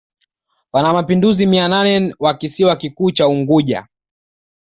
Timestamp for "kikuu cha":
2.75-3.27